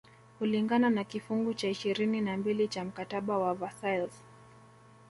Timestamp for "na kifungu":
0.89-1.53